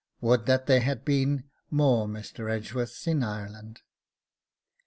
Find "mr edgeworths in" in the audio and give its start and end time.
2.07-3.21